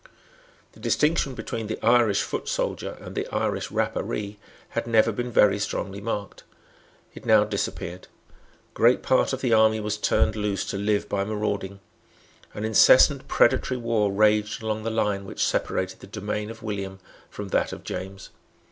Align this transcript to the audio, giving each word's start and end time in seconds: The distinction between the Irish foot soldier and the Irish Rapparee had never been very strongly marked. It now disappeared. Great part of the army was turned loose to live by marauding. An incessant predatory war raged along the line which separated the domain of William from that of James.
The 0.71 0.79
distinction 0.79 1.35
between 1.35 1.67
the 1.67 1.79
Irish 1.85 2.23
foot 2.23 2.47
soldier 2.49 2.97
and 3.01 3.13
the 3.13 3.27
Irish 3.27 3.69
Rapparee 3.69 4.37
had 4.69 4.87
never 4.87 5.11
been 5.11 5.31
very 5.31 5.59
strongly 5.59 6.01
marked. 6.01 6.43
It 7.13 7.23
now 7.23 7.43
disappeared. 7.43 8.07
Great 8.73 9.03
part 9.03 9.31
of 9.31 9.41
the 9.41 9.53
army 9.53 9.79
was 9.79 9.97
turned 9.97 10.35
loose 10.35 10.65
to 10.71 10.77
live 10.79 11.07
by 11.07 11.23
marauding. 11.23 11.81
An 12.55 12.65
incessant 12.65 13.27
predatory 13.27 13.77
war 13.77 14.11
raged 14.11 14.63
along 14.63 14.81
the 14.81 14.89
line 14.89 15.23
which 15.23 15.45
separated 15.45 15.99
the 15.99 16.07
domain 16.07 16.49
of 16.49 16.63
William 16.63 16.97
from 17.29 17.49
that 17.49 17.71
of 17.71 17.83
James. 17.83 18.31